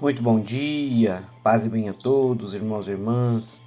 Muito 0.00 0.22
bom 0.22 0.38
dia, 0.38 1.24
paz 1.42 1.64
e 1.64 1.68
bem 1.68 1.88
a 1.88 1.92
todos, 1.92 2.54
irmãos 2.54 2.86
e 2.86 2.92
irmãs, 2.92 3.60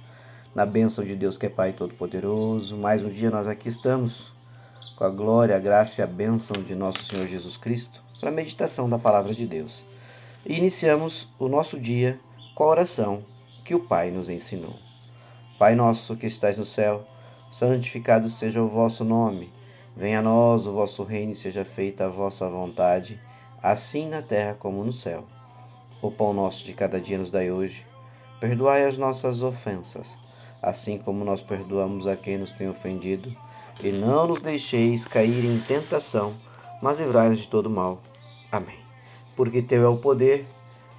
na 0.54 0.64
bênção 0.64 1.04
de 1.04 1.14
Deus 1.14 1.36
que 1.36 1.44
é 1.44 1.48
Pai 1.50 1.74
Todo-Poderoso. 1.74 2.74
Mais 2.74 3.04
um 3.04 3.10
dia 3.10 3.30
nós 3.30 3.46
aqui 3.46 3.68
estamos, 3.68 4.32
com 4.96 5.04
a 5.04 5.10
glória, 5.10 5.54
a 5.54 5.58
graça 5.58 6.00
e 6.00 6.02
a 6.02 6.06
bênção 6.06 6.56
de 6.56 6.74
nosso 6.74 7.04
Senhor 7.04 7.26
Jesus 7.26 7.58
Cristo, 7.58 8.00
para 8.18 8.30
a 8.30 8.32
meditação 8.32 8.88
da 8.88 8.98
palavra 8.98 9.34
de 9.34 9.46
Deus. 9.46 9.84
E 10.46 10.56
iniciamos 10.56 11.28
o 11.38 11.48
nosso 11.48 11.78
dia 11.78 12.18
com 12.54 12.64
a 12.64 12.68
oração 12.68 13.22
que 13.62 13.74
o 13.74 13.80
Pai 13.80 14.10
nos 14.10 14.30
ensinou. 14.30 14.76
Pai 15.58 15.74
nosso 15.74 16.16
que 16.16 16.26
estais 16.26 16.56
no 16.56 16.64
céu, 16.64 17.06
santificado 17.50 18.30
seja 18.30 18.62
o 18.62 18.68
vosso 18.68 19.04
nome. 19.04 19.52
Venha 19.94 20.20
a 20.20 20.22
nós 20.22 20.66
o 20.66 20.72
vosso 20.72 21.02
reino 21.02 21.32
e 21.32 21.36
seja 21.36 21.62
feita 21.62 22.06
a 22.06 22.08
vossa 22.08 22.48
vontade, 22.48 23.20
assim 23.62 24.08
na 24.08 24.22
terra 24.22 24.56
como 24.58 24.82
no 24.82 24.94
céu. 24.94 25.26
O 26.02 26.10
pão 26.10 26.32
nosso 26.32 26.64
de 26.64 26.72
cada 26.72 27.00
dia 27.00 27.16
nos 27.16 27.30
dai 27.30 27.52
hoje. 27.52 27.86
Perdoai 28.40 28.84
as 28.84 28.98
nossas 28.98 29.40
ofensas, 29.40 30.18
assim 30.60 30.98
como 30.98 31.24
nós 31.24 31.42
perdoamos 31.42 32.08
a 32.08 32.16
quem 32.16 32.36
nos 32.36 32.50
tem 32.50 32.68
ofendido. 32.68 33.32
E 33.80 33.92
não 33.92 34.26
nos 34.26 34.40
deixeis 34.40 35.04
cair 35.04 35.44
em 35.44 35.60
tentação, 35.60 36.34
mas 36.82 36.98
livrai-nos 36.98 37.38
de 37.38 37.48
todo 37.48 37.70
mal. 37.70 38.00
Amém. 38.50 38.80
Porque 39.36 39.62
teu 39.62 39.84
é 39.84 39.88
o 39.88 39.96
poder, 39.96 40.44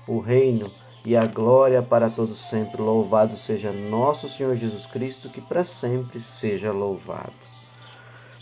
o 0.07 0.19
reino 0.19 0.71
e 1.03 1.17
a 1.17 1.25
glória 1.25 1.81
para 1.81 2.09
todos 2.09 2.39
sempre. 2.39 2.81
Louvado 2.81 3.35
seja 3.35 3.73
nosso 3.73 4.29
Senhor 4.29 4.55
Jesus 4.55 4.85
Cristo, 4.85 5.29
que 5.29 5.41
para 5.41 5.65
sempre 5.65 6.17
seja 6.21 6.71
louvado. 6.71 7.33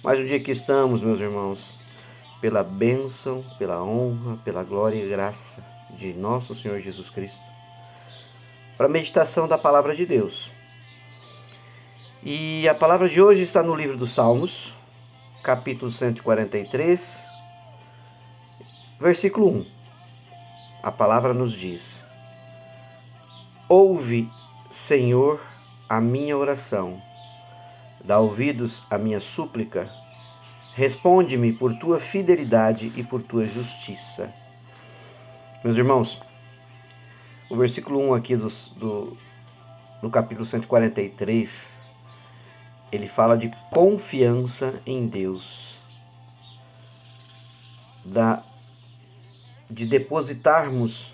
Mais 0.03 0.19
um 0.19 0.27
dia 0.27 0.39
que 0.39 0.52
estamos, 0.52 1.02
meus 1.02 1.19
irmãos, 1.19 1.80
pela 2.39 2.61
bênção, 2.61 3.43
pela 3.57 3.83
honra, 3.83 4.38
pela 4.45 4.63
glória 4.63 5.03
e 5.03 5.09
graça 5.09 5.70
de 5.95 6.13
nosso 6.13 6.55
Senhor 6.55 6.80
Jesus 6.80 7.09
Cristo, 7.09 7.44
para 8.77 8.88
a 8.88 8.90
meditação 8.90 9.48
da 9.48 9.58
palavra 9.58 9.95
de 9.95 10.05
Deus. 10.05 10.52
E 12.23 12.67
a 12.70 12.75
palavra 12.75 13.09
de 13.09 13.22
hoje 13.22 13.42
está 13.42 13.64
no 13.64 13.75
livro 13.75 13.98
dos 13.98 14.11
Salmos, 14.11 14.75
capítulo 15.44 15.92
143, 15.92 17.25
versículo 19.00 19.50
1. 19.50 19.66
A 20.83 20.92
palavra 20.92 21.33
nos 21.33 21.52
diz: 21.52 22.05
Ouve, 23.67 24.30
Senhor, 24.70 25.42
a 25.89 26.00
minha 26.00 26.38
oração, 26.38 27.02
dá 28.03 28.20
ouvidos 28.20 28.83
à 28.89 28.98
minha 28.98 29.20
súplica, 29.20 29.89
responde-me 30.76 31.52
por 31.52 31.73
tua 31.80 32.00
fidelidade 32.00 32.92
e 32.95 33.03
por 33.03 33.22
tua 33.22 33.45
justiça. 33.45 34.41
Meus 35.64 35.78
irmãos, 35.78 36.20
o 37.48 37.56
versículo 37.56 38.00
1 38.00 38.16
aqui 38.16 38.36
do, 38.36 38.48
do, 38.78 39.17
do 40.02 40.09
capítulo 40.09 40.44
143, 40.44 41.78
ele 42.92 43.08
fala 43.08 43.38
de 43.38 43.52
confiança 43.70 44.82
em 44.88 45.06
Deus, 45.06 45.80
da, 48.04 48.44
de 49.70 49.86
depositarmos 49.86 51.14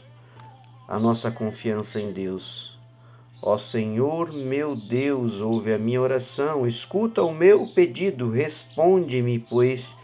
a 0.87 0.97
nossa 0.97 1.29
confiança 1.29 1.99
em 1.99 2.13
Deus. 2.13 2.79
Ó 3.41 3.57
Senhor 3.57 4.31
meu 4.31 4.77
Deus, 4.77 5.41
ouve 5.41 5.73
a 5.73 5.77
minha 5.77 6.01
oração, 6.01 6.65
escuta 6.65 7.21
o 7.21 7.33
meu 7.33 7.67
pedido, 7.75 8.31
responde-me, 8.31 9.39
pois 9.39 9.97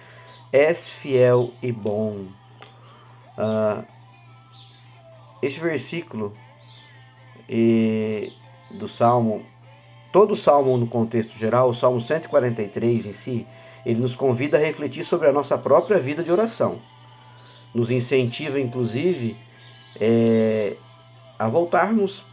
és 0.51 0.89
fiel 0.89 1.53
e 1.61 1.71
bom. 1.71 2.27
Ah, 3.37 3.85
este 5.45 5.59
versículo 5.59 6.33
e, 7.49 8.31
do 8.71 8.87
Salmo, 8.87 9.45
todo 10.11 10.31
o 10.31 10.35
Salmo 10.35 10.77
no 10.77 10.87
contexto 10.87 11.37
geral, 11.37 11.69
o 11.69 11.73
Salmo 11.73 11.99
143 11.99 13.05
em 13.05 13.11
si, 13.13 13.45
ele 13.85 13.99
nos 13.99 14.15
convida 14.15 14.57
a 14.57 14.59
refletir 14.59 15.03
sobre 15.03 15.27
a 15.27 15.33
nossa 15.33 15.57
própria 15.57 15.99
vida 15.99 16.23
de 16.23 16.31
oração. 16.31 16.79
Nos 17.75 17.91
incentiva, 17.91 18.57
inclusive, 18.57 19.35
é, 19.99 20.77
a 21.37 21.49
voltarmos 21.49 22.23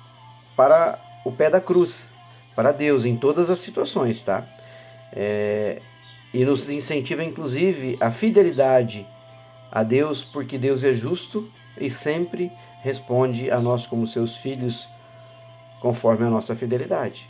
para 0.57 0.99
o 1.25 1.33
pé 1.33 1.51
da 1.51 1.61
cruz, 1.61 2.11
para 2.55 2.71
Deus, 2.71 3.05
em 3.05 3.17
todas 3.17 3.51
as 3.51 3.59
situações, 3.59 4.23
tá? 4.23 4.47
É, 5.13 5.83
e 6.33 6.45
nos 6.45 6.69
incentiva, 6.71 7.25
inclusive, 7.25 7.97
a 8.01 8.11
fidelidade 8.13 9.05
a 9.73 9.83
Deus, 9.83 10.23
porque 10.23 10.57
Deus 10.57 10.85
é 10.85 10.93
justo 10.93 11.51
e 11.81 11.91
sempre 11.91 12.53
responde 12.83 13.51
a 13.51 13.61
nós 13.61 13.87
como 13.87 14.07
seus 14.07 14.37
filhos 14.37 14.89
conforme 15.81 16.27
a 16.27 16.31
nossa 16.31 16.55
fidelidade. 16.55 17.29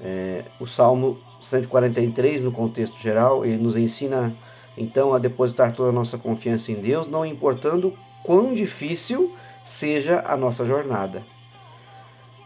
É, 0.00 0.44
o 0.60 0.66
Salmo 0.66 1.18
143, 1.40 2.42
no 2.42 2.52
contexto 2.52 3.00
geral, 3.00 3.44
ele 3.44 3.56
nos 3.56 3.76
ensina 3.76 4.34
então 4.76 5.14
a 5.14 5.18
depositar 5.18 5.72
toda 5.72 5.88
a 5.88 5.92
nossa 5.92 6.18
confiança 6.18 6.70
em 6.70 6.76
Deus, 6.76 7.06
não 7.06 7.24
importando 7.24 7.96
quão 8.22 8.52
difícil 8.52 9.34
seja 9.64 10.22
a 10.26 10.36
nossa 10.36 10.64
jornada. 10.64 11.22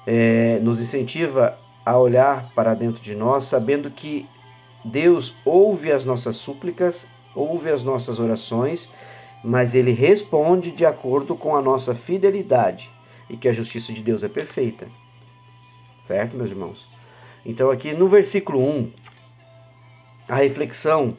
É, 0.06 0.58
nos 0.60 0.80
incentiva 0.80 1.58
a 1.84 1.98
olhar 1.98 2.50
para 2.54 2.74
dentro 2.74 3.02
de 3.02 3.14
nós, 3.14 3.44
sabendo 3.44 3.90
que 3.90 4.28
Deus 4.84 5.34
ouve 5.44 5.90
as 5.90 6.04
nossas 6.04 6.36
súplicas, 6.36 7.06
ouve 7.34 7.70
as 7.70 7.82
nossas 7.82 8.18
orações 8.18 8.88
mas 9.42 9.74
ele 9.74 9.92
responde 9.92 10.70
de 10.70 10.84
acordo 10.84 11.34
com 11.34 11.56
a 11.56 11.62
nossa 11.62 11.94
fidelidade 11.94 12.90
e 13.28 13.36
que 13.36 13.48
a 13.48 13.52
justiça 13.52 13.92
de 13.92 14.02
Deus 14.02 14.22
é 14.22 14.28
perfeita. 14.28 14.88
Certo, 15.98 16.36
meus 16.36 16.50
irmãos? 16.50 16.88
Então 17.44 17.70
aqui 17.70 17.92
no 17.92 18.08
versículo 18.08 18.60
1, 18.60 18.92
a 20.28 20.36
reflexão 20.36 21.16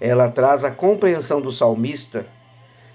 ela 0.00 0.30
traz 0.30 0.64
a 0.64 0.70
compreensão 0.70 1.40
do 1.40 1.50
salmista 1.50 2.26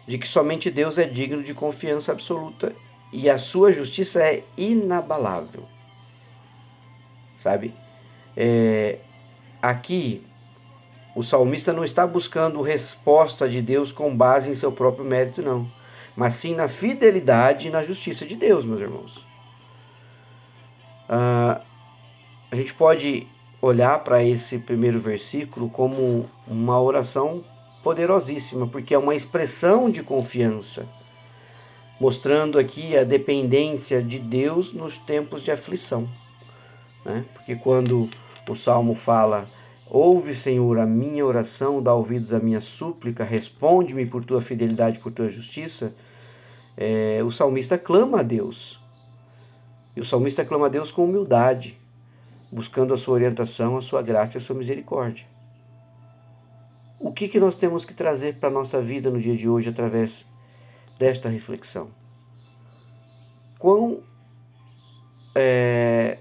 de 0.08 0.18
que 0.18 0.28
somente 0.28 0.70
Deus 0.70 0.98
é 0.98 1.06
digno 1.06 1.44
de 1.44 1.54
confiança 1.54 2.12
absoluta 2.12 2.76
e 3.12 3.30
a 3.30 3.38
sua 3.38 3.72
justiça 3.72 4.22
é 4.22 4.44
inabalável. 4.58 5.66
Sabe? 7.38 7.74
É, 8.36 9.00
aqui 9.62 10.24
o 11.16 11.24
salmista 11.24 11.74
não 11.74 11.84
está 11.84 12.08
buscando 12.08 12.62
resposta 12.62 13.48
de 13.48 13.62
Deus 13.62 13.92
com 13.92 14.16
base 14.16 14.50
em 14.50 14.56
seu 14.56 14.72
próprio 14.72 15.06
mérito, 15.06 15.42
não, 15.42 15.70
mas 16.16 16.36
sim 16.36 16.56
na 16.56 16.68
fidelidade 16.68 17.68
e 17.68 17.72
na 17.72 17.84
justiça 17.84 18.26
de 18.26 18.36
Deus, 18.36 18.66
meus 18.66 18.82
irmãos. 18.82 19.26
Ah, 21.10 21.62
a 22.50 22.56
gente 22.56 22.74
pode 22.74 23.28
olhar 23.62 24.04
para 24.04 24.24
esse 24.24 24.58
primeiro 24.58 25.00
versículo 25.00 25.70
como 25.70 26.30
uma 26.48 26.82
oração 26.82 27.44
poderosíssima, 27.84 28.68
porque 28.68 28.94
é 28.94 28.98
uma 28.98 29.16
expressão 29.16 29.90
de 29.90 30.02
confiança, 30.02 30.88
mostrando 32.00 32.58
aqui 32.58 32.98
a 32.98 33.04
dependência 33.04 34.02
de 34.02 34.20
Deus 34.20 34.74
nos 34.74 34.98
tempos 34.98 35.44
de 35.44 35.52
aflição. 35.52 36.10
Né? 37.06 37.26
Porque 37.34 37.56
quando 37.56 38.10
o 38.48 38.56
salmo 38.56 38.96
fala 38.96 39.48
Ouve, 39.94 40.34
Senhor, 40.34 40.80
a 40.80 40.86
minha 40.86 41.26
oração, 41.26 41.84
dá 41.84 41.94
ouvidos 41.94 42.32
à 42.32 42.40
minha 42.40 42.62
súplica, 42.62 43.26
responde-me 43.26 44.06
por 44.06 44.24
tua 44.24 44.40
fidelidade, 44.40 45.00
por 45.00 45.12
tua 45.12 45.28
justiça. 45.28 45.94
É, 46.78 47.22
o 47.26 47.30
salmista 47.30 47.78
clama 47.78 48.22
a 48.22 48.24
Deus. 48.24 48.82
E 49.94 50.00
o 50.00 50.06
salmista 50.06 50.46
clama 50.46 50.68
a 50.68 50.70
Deus 50.70 50.94
com 50.94 51.04
humildade, 51.04 51.78
buscando 52.50 52.94
a 52.94 52.98
sua 52.98 53.16
orientação, 53.16 53.76
a 53.76 53.82
sua 53.82 54.02
graça 54.02 54.38
e 54.38 54.40
a 54.40 54.42
sua 54.42 54.56
misericórdia. 54.56 55.26
O 56.98 57.12
que, 57.12 57.28
que 57.28 57.38
nós 57.38 57.58
temos 57.58 57.84
que 57.84 57.94
trazer 57.94 58.36
para 58.36 58.48
a 58.48 58.54
nossa 58.54 58.82
vida 58.82 59.10
no 59.12 59.20
dia 59.20 59.36
de 59.36 59.50
hoje 59.50 59.68
através 59.68 60.26
desta 60.98 61.28
reflexão? 61.28 61.90
Quão 63.60 64.02
é, 65.36 66.18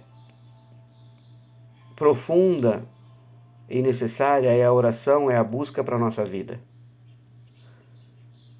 profunda 1.94 2.85
e 3.70 3.81
necessária 3.81 4.49
é 4.49 4.64
a 4.64 4.72
oração, 4.72 5.31
é 5.31 5.37
a 5.37 5.44
busca 5.44 5.84
para 5.84 5.94
a 5.94 5.99
nossa 5.99 6.25
vida. 6.25 6.61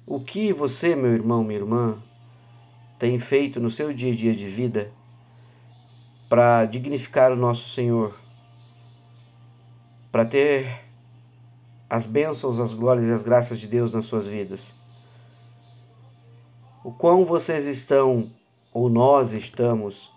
O 0.07 0.21
que 0.21 0.53
você, 0.53 0.95
meu 0.95 1.11
irmão, 1.11 1.43
minha 1.43 1.59
irmã, 1.59 2.01
tem 2.97 3.19
feito 3.19 3.59
no 3.59 3.69
seu 3.69 3.93
dia 3.93 4.13
a 4.13 4.15
dia 4.15 4.33
de 4.33 4.47
vida 4.47 4.89
para 6.29 6.63
dignificar 6.65 7.33
o 7.33 7.35
nosso 7.35 7.67
Senhor, 7.69 8.17
para 10.09 10.23
ter 10.23 10.79
as 11.89 12.05
bênçãos, 12.05 12.57
as 12.57 12.73
glórias 12.73 13.05
e 13.05 13.11
as 13.11 13.21
graças 13.21 13.59
de 13.59 13.67
Deus 13.67 13.93
nas 13.93 14.05
suas 14.05 14.25
vidas? 14.27 14.73
O 16.85 16.91
quão 16.91 17.25
vocês 17.25 17.65
estão, 17.65 18.31
ou 18.73 18.89
nós 18.89 19.33
estamos, 19.33 20.09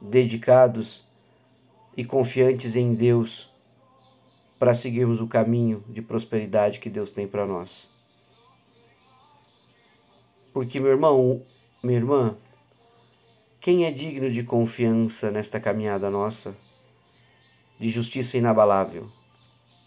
dedicados 0.00 1.06
e 1.94 2.04
confiantes 2.06 2.74
em 2.74 2.94
Deus 2.94 3.49
para 4.60 4.74
seguirmos 4.74 5.22
o 5.22 5.26
caminho 5.26 5.82
de 5.88 6.02
prosperidade 6.02 6.80
que 6.80 6.90
Deus 6.90 7.10
tem 7.10 7.26
para 7.26 7.46
nós. 7.46 7.88
Porque, 10.52 10.78
meu 10.78 10.90
irmão, 10.90 11.42
minha 11.82 11.96
irmã, 11.96 12.36
quem 13.58 13.86
é 13.86 13.90
digno 13.90 14.30
de 14.30 14.42
confiança 14.42 15.30
nesta 15.30 15.58
caminhada 15.58 16.10
nossa, 16.10 16.54
de 17.78 17.88
justiça 17.88 18.36
inabalável? 18.36 19.10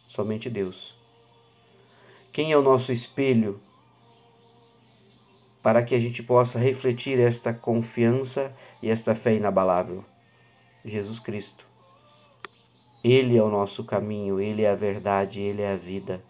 Somente 0.08 0.50
Deus. 0.50 0.98
Quem 2.32 2.52
é 2.52 2.58
o 2.58 2.64
nosso 2.64 2.92
espelho 2.92 3.62
para 5.62 5.84
que 5.84 5.94
a 5.94 6.00
gente 6.00 6.24
possa 6.24 6.58
refletir 6.58 7.20
esta 7.20 7.54
confiança 7.54 8.58
e 8.82 8.90
esta 8.90 9.14
fé 9.14 9.36
inabalável? 9.36 10.04
Jesus 10.84 11.20
Cristo. 11.20 11.73
Ele 13.04 13.36
é 13.36 13.44
o 13.44 13.50
nosso 13.50 13.84
caminho, 13.84 14.40
Ele 14.40 14.62
é 14.62 14.70
a 14.70 14.76
verdade, 14.76 15.42
Ele 15.42 15.62
é 15.62 15.74
a 15.74 15.76
vida. 15.76 16.24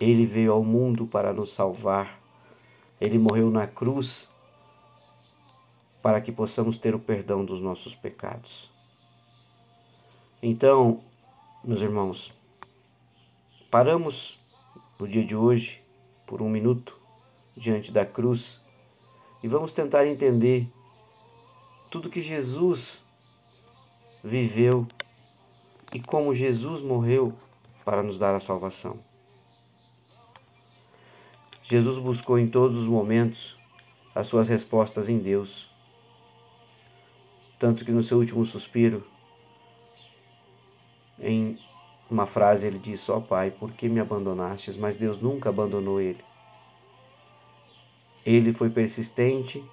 Ele 0.00 0.26
veio 0.26 0.52
ao 0.52 0.64
mundo 0.64 1.06
para 1.06 1.32
nos 1.32 1.52
salvar. 1.52 2.20
Ele 3.00 3.18
morreu 3.18 3.50
na 3.50 3.66
cruz 3.66 4.28
para 6.02 6.20
que 6.20 6.32
possamos 6.32 6.76
ter 6.76 6.94
o 6.94 6.98
perdão 6.98 7.44
dos 7.44 7.60
nossos 7.60 7.94
pecados. 7.94 8.68
Então, 10.42 11.04
meus 11.62 11.80
irmãos, 11.80 12.34
paramos 13.70 14.40
no 14.98 15.06
dia 15.06 15.24
de 15.24 15.36
hoje 15.36 15.80
por 16.26 16.42
um 16.42 16.50
minuto 16.50 16.98
diante 17.56 17.92
da 17.92 18.04
cruz 18.04 18.60
e 19.42 19.46
vamos 19.46 19.72
tentar 19.72 20.06
entender 20.06 20.68
tudo 21.88 22.10
que 22.10 22.20
Jesus 22.20 23.04
viveu 24.24 24.86
e 25.92 26.00
como 26.00 26.32
Jesus 26.34 26.80
morreu 26.80 27.34
para 27.84 28.02
nos 28.02 28.18
dar 28.18 28.34
a 28.34 28.40
salvação. 28.40 28.98
Jesus 31.62 31.98
buscou 31.98 32.38
em 32.38 32.48
todos 32.48 32.76
os 32.76 32.86
momentos 32.86 33.56
as 34.14 34.26
suas 34.26 34.48
respostas 34.48 35.08
em 35.08 35.18
Deus 35.18 35.72
tanto 37.62 37.84
que 37.84 37.92
no 37.92 38.02
seu 38.02 38.18
último 38.18 38.44
suspiro, 38.44 39.06
em 41.16 41.56
uma 42.10 42.26
frase, 42.26 42.66
ele 42.66 42.76
disse: 42.76 43.08
Ó 43.08 43.18
oh, 43.18 43.22
Pai, 43.22 43.52
por 43.52 43.70
que 43.70 43.88
me 43.88 44.00
abandonastes? 44.00 44.76
Mas 44.76 44.96
Deus 44.96 45.20
nunca 45.20 45.48
abandonou 45.48 46.00
ele. 46.00 46.18
Ele 48.26 48.50
foi 48.52 48.68
persistente, 48.68 49.64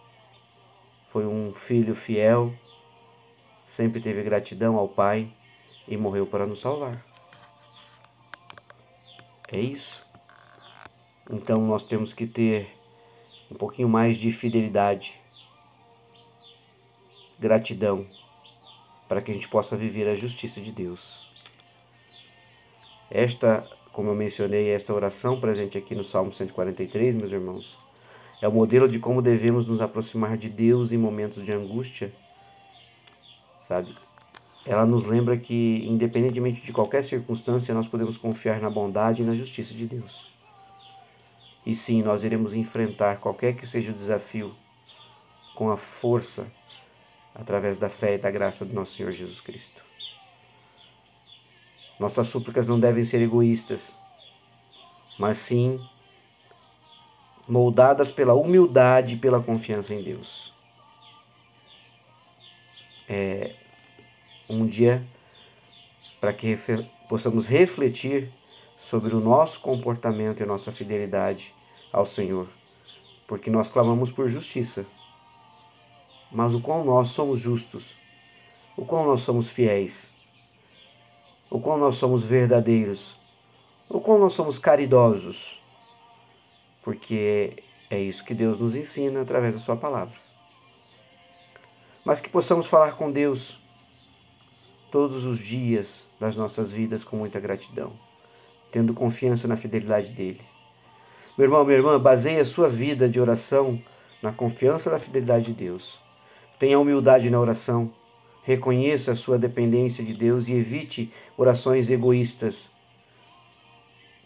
foi 1.12 1.25
um 1.25 1.51
filho 1.51 1.95
fiel, 1.95 2.54
sempre 3.65 4.00
teve 4.00 4.22
gratidão 4.22 4.77
ao 4.77 4.88
Pai 4.88 5.27
e 5.89 5.97
morreu 5.97 6.25
para 6.25 6.45
nos 6.45 6.59
salvar. 6.59 7.03
É 9.51 9.59
isso. 9.59 10.06
Então 11.30 11.65
nós 11.65 11.83
temos 11.83 12.13
que 12.13 12.27
ter 12.27 12.69
um 13.51 13.56
pouquinho 13.56 13.89
mais 13.89 14.15
de 14.15 14.30
fidelidade 14.30 15.19
gratidão, 17.39 18.06
para 19.07 19.21
que 19.21 19.31
a 19.31 19.33
gente 19.33 19.47
possa 19.47 19.75
viver 19.75 20.07
a 20.07 20.13
justiça 20.13 20.62
de 20.62 20.71
Deus. 20.71 21.27
Esta, 23.09 23.68
como 23.91 24.09
eu 24.09 24.15
mencionei, 24.15 24.69
esta 24.69 24.94
oração 24.94 25.39
presente 25.39 25.77
aqui 25.77 25.95
no 25.95 26.03
Salmo 26.03 26.31
143, 26.31 27.15
meus 27.15 27.31
irmãos, 27.31 27.77
é 28.41 28.47
o 28.47 28.51
modelo 28.51 28.88
de 28.88 29.00
como 29.00 29.21
devemos 29.21 29.65
nos 29.65 29.81
aproximar 29.81 30.38
de 30.38 30.50
Deus 30.50 30.91
em 30.91 30.97
momentos 30.97 31.44
de 31.44 31.51
angústia, 31.51 32.13
sabe? 33.68 33.95
Ela 34.66 34.86
nos 34.86 35.06
lembra 35.06 35.38
que, 35.38 35.86
independentemente 35.88 36.62
de 36.62 36.74
qualquer 36.74 37.04
circunstância, 37.04 37.74
nós 37.74 37.88
podemos 37.88 38.18
confiar 38.18 38.60
na 38.60 38.70
bondade 38.70 39.22
e 39.22 39.26
na 39.26 39.34
justiça 39.34 39.74
de 39.74 39.88
Deus. 39.88 40.30
E 41.66 41.74
sim, 41.74 42.02
nós 42.02 42.24
iremos 42.24 42.54
enfrentar 42.54 43.20
qualquer 43.20 43.56
que 43.56 43.66
seja 43.66 43.92
o 43.92 43.96
desafio 43.96 44.56
com 45.56 45.70
a 45.70 45.78
força 45.78 46.52
através 47.34 47.78
da 47.78 47.90
fé 47.90 48.16
e 48.16 48.18
da 48.18 48.32
graça 48.32 48.66
do 48.66 48.74
nosso 48.74 48.96
Senhor 48.96 49.12
Jesus 49.12 49.42
Cristo. 49.42 49.84
Nossas 52.00 52.28
súplicas 52.28 52.68
não 52.68 52.80
devem 52.80 53.04
ser 53.04 53.22
egoístas, 53.22 53.96
mas 55.18 55.38
sim 55.38 55.80
moldadas 57.48 58.12
pela 58.12 58.34
humildade 58.34 59.16
e 59.16 59.18
pela 59.18 59.42
confiança 59.42 59.94
em 59.94 60.04
Deus. 60.04 60.54
É 63.08 63.56
um 64.50 64.66
dia 64.66 65.06
para 66.19 66.34
que 66.34 66.57
possamos 67.07 67.46
refletir 67.46 68.31
sobre 68.78 69.16
o 69.16 69.19
nosso 69.19 69.60
comportamento 69.60 70.42
e 70.42 70.46
nossa 70.46 70.72
fidelidade 70.72 71.54
ao 71.92 72.06
Senhor, 72.06 72.48
porque 73.28 73.50
nós 73.50 73.69
clamamos 73.69 74.12
por 74.12 74.28
justiça. 74.28 74.86
Mas 76.31 76.54
o 76.54 76.62
qual 76.62 76.84
nós 76.84 77.10
somos 77.10 77.40
justos, 77.40 77.96
o 78.78 78.86
qual 78.86 79.06
nós 79.06 79.22
somos 79.22 79.50
fiéis, 79.50 80.12
o 81.50 81.60
qual 81.60 81.78
nós 81.78 81.96
somos 81.96 82.24
verdadeiros, 82.24 83.18
o 83.90 84.00
qual 84.00 84.19
nós 84.19 84.34
somos 84.34 84.60
caridosos, 84.60 85.62
porque 86.84 87.63
é 87.90 88.00
isso 88.00 88.24
que 88.24 88.34
Deus 88.34 88.60
nos 88.60 88.75
ensina 88.75 89.22
através 89.22 89.54
da 89.54 89.60
Sua 89.60 89.75
palavra. 89.75 90.16
Mas 92.06 92.22
que 92.22 92.30
possamos 92.30 92.68
falar 92.68 92.96
com 92.96 93.12
Deus 93.12 93.59
todos 94.91 95.25
os 95.25 95.39
dias 95.39 96.03
das 96.19 96.36
nossas 96.36 96.71
vidas 96.71 97.03
com 97.03 97.18
muita 97.18 97.39
gratidão, 97.39 97.94
tendo 98.71 98.94
confiança 98.94 99.47
na 99.47 99.56
fidelidade 99.56 100.12
dEle. 100.12 100.41
Meu 101.38 101.45
irmão, 101.45 101.63
minha 101.63 101.77
irmã, 101.77 102.00
baseie 102.00 102.39
a 102.39 102.45
sua 102.45 102.68
vida 102.68 103.07
de 103.07 103.19
oração 103.19 103.81
na 104.21 104.31
confiança 104.31 104.91
na 104.91 105.00
fidelidade 105.00 105.45
de 105.45 105.53
Deus. 105.53 106.00
Tenha 106.59 106.77
humildade 106.77 107.30
na 107.30 107.39
oração. 107.39 107.94
Reconheça 108.44 109.12
a 109.12 109.15
sua 109.15 109.38
dependência 109.38 110.03
de 110.03 110.13
Deus 110.13 110.50
e 110.50 110.53
evite 110.53 111.12
orações 111.38 111.89
egoístas. 111.89 112.69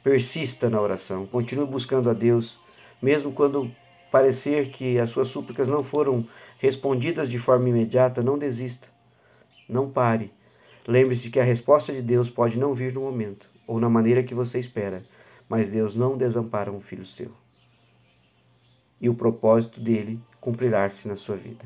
Persista 0.01 0.69
na 0.69 0.81
oração. 0.81 1.25
Continue 1.27 1.67
buscando 1.67 2.09
a 2.09 2.13
Deus, 2.13 2.57
mesmo 3.01 3.31
quando 3.31 3.71
parecer 4.11 4.69
que 4.69 4.99
as 4.99 5.09
suas 5.09 5.27
súplicas 5.27 5.67
não 5.67 5.83
foram 5.83 6.25
respondidas 6.57 7.29
de 7.29 7.37
forma 7.37 7.69
imediata, 7.69 8.23
não 8.23 8.37
desista. 8.37 8.87
Não 9.67 9.89
pare. 9.89 10.31
Lembre-se 10.87 11.29
que 11.29 11.39
a 11.39 11.43
resposta 11.43 11.93
de 11.93 12.01
Deus 12.01 12.29
pode 12.29 12.59
não 12.59 12.73
vir 12.73 12.93
no 12.93 13.01
momento 13.01 13.49
ou 13.65 13.79
na 13.79 13.89
maneira 13.89 14.21
que 14.21 14.35
você 14.35 14.59
espera, 14.59 15.03
mas 15.47 15.69
Deus 15.69 15.95
não 15.95 16.17
desampara 16.17 16.71
um 16.71 16.79
filho 16.79 17.05
seu. 17.05 17.31
E 18.99 19.09
o 19.09 19.15
propósito 19.15 19.79
dele 19.79 20.19
cumprirá-se 20.41 21.07
na 21.07 21.15
sua 21.15 21.35
vida. 21.35 21.65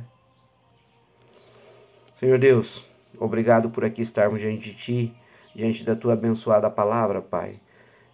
Senhor 2.16 2.38
Deus, 2.38 2.84
obrigado 3.20 3.70
por 3.70 3.84
aqui 3.86 4.02
estarmos 4.02 4.42
diante 4.42 4.72
de 4.72 4.76
Ti, 4.76 5.16
diante 5.56 5.84
da 5.84 5.96
Tua 5.96 6.14
abençoada 6.14 6.70
palavra, 6.70 7.22
Pai. 7.22 7.60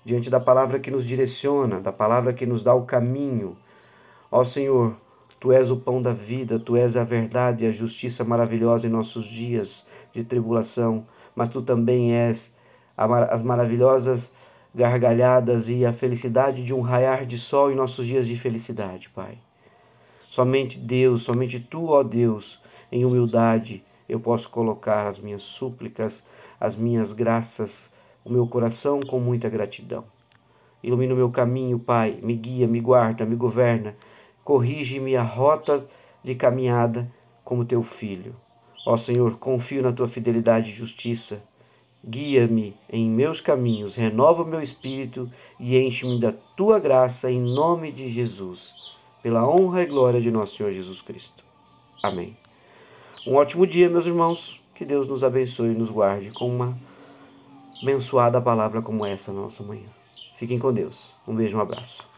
Diante 0.06 0.30
da 0.30 0.40
palavra 0.40 0.80
que 0.80 0.92
nos 0.92 1.06
direciona, 1.06 1.80
da 1.80 1.92
palavra 1.92 2.34
que 2.34 2.46
nos 2.46 2.62
dá 2.62 2.74
o 2.74 2.86
caminho. 2.86 3.58
Ó 4.30 4.44
Senhor, 4.44 4.98
Tu 5.44 5.52
és 5.52 5.70
o 5.70 5.76
pão 5.76 6.02
da 6.02 6.14
vida, 6.14 6.58
Tu 6.58 6.78
és 6.78 6.96
a 6.96 7.04
verdade 7.04 7.66
e 7.66 7.68
a 7.68 7.72
justiça 7.74 8.24
maravilhosa 8.24 8.88
em 8.88 8.90
nossos 8.90 9.26
dias 9.26 9.86
de 10.14 10.24
tribulação, 10.24 11.06
mas 11.36 11.50
Tu 11.50 11.62
também 11.62 12.16
és 12.16 12.56
as 12.96 13.44
maravilhosas 13.44 14.32
gargalhadas 14.74 15.68
e 15.68 15.86
a 15.86 15.92
felicidade 15.92 16.64
de 16.64 16.74
um 16.74 16.80
raiar 16.80 17.26
de 17.26 17.38
sol 17.38 17.70
em 17.70 17.76
nossos 17.76 18.08
dias 18.08 18.26
de 18.26 18.38
felicidade, 18.38 19.10
Pai. 19.10 19.38
Somente 20.30 20.80
Deus, 20.80 21.24
somente 21.24 21.60
Tu, 21.60 21.88
ó 21.88 22.04
Deus, 22.04 22.62
em 22.90 23.04
humildade, 23.04 23.84
eu 24.08 24.22
posso 24.22 24.50
colocar 24.50 25.08
as 25.08 25.20
minhas 25.20 25.42
súplicas, 25.42 26.24
as 26.58 26.74
minhas 26.74 27.12
graças, 27.12 27.92
o 28.24 28.32
meu 28.32 28.48
coração 28.48 29.02
com 29.02 29.20
muita 29.20 29.50
gratidão. 29.50 30.06
Ilumina 30.82 31.14
o 31.14 31.18
meu 31.18 31.30
caminho, 31.30 31.78
Pai, 31.78 32.18
me 32.24 32.34
guia, 32.34 32.66
me 32.66 32.80
guarda, 32.80 33.26
me 33.26 33.36
governa, 33.36 33.94
corrige-me 34.44 35.16
a 35.16 35.24
rota 35.24 35.86
de 36.24 36.36
caminhada 36.36 37.12
como 37.44 37.66
teu 37.66 37.84
filho. 37.84 38.36
Ó 38.86 38.98
Senhor, 38.98 39.38
confio 39.38 39.82
na 39.82 39.92
tua 39.92 40.08
fidelidade 40.08 40.70
e 40.70 40.74
justiça. 40.74 41.44
Guia-me 42.06 42.76
em 42.90 43.10
meus 43.10 43.40
caminhos, 43.40 43.96
renova 43.96 44.44
o 44.44 44.48
meu 44.48 44.62
espírito 44.62 45.32
e 45.58 45.78
enche-me 45.78 46.20
da 46.20 46.34
tua 46.34 46.78
graça 46.78 47.32
em 47.32 47.40
nome 47.40 47.94
de 47.94 48.10
Jesus, 48.10 48.76
pela 49.22 49.48
honra 49.48 49.84
e 49.84 49.86
glória 49.86 50.20
de 50.20 50.30
nosso 50.30 50.58
Senhor 50.58 50.72
Jesus 50.72 51.02
Cristo. 51.02 51.46
Amém. 52.02 52.36
Um 53.26 53.36
ótimo 53.36 53.66
dia, 53.66 53.90
meus 53.90 54.06
irmãos. 54.06 54.62
Que 54.76 54.84
Deus 54.84 55.08
nos 55.08 55.24
abençoe 55.24 55.70
e 55.70 55.78
nos 55.78 55.90
guarde 55.90 56.32
com 56.32 56.48
uma 56.48 56.78
abençoada 57.82 58.42
palavra 58.42 58.82
como 58.82 59.06
essa 59.06 59.32
na 59.32 59.42
nossa 59.42 59.64
manhã. 59.64 59.88
Fiquem 60.36 60.60
com 60.60 60.74
Deus. 60.74 61.14
Um 61.26 61.36
beijo, 61.36 61.58
um 61.58 61.62
abraço. 61.62 62.13